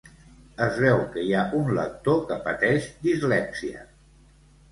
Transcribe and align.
Es 0.67 0.77
veu 0.83 1.01
que 1.17 1.25
hi 1.25 1.33
ha 1.35 1.43
un 1.59 1.67
lector 1.79 2.17
que 2.31 2.39
pateix 2.47 2.87
dislèxia 3.05 3.85